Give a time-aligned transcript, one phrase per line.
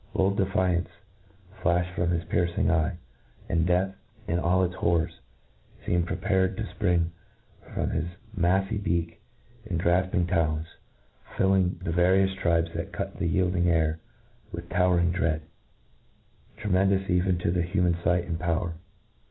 [0.15, 0.89] Bold defiance
[1.61, 2.97] flaflied from his piercing eye,
[3.47, 3.93] and death,
[4.27, 5.19] in all its horrors,
[5.85, 7.09] fcem Hcd prepared to fpring
[7.71, 9.21] from his maffy beak
[9.69, 10.65] and grafping talons,
[11.37, 13.99] filling the various tribes that cut Ae yielding air
[14.51, 15.43] with cowering dread,
[16.57, 18.73] and tremeri duous even to human fight and power.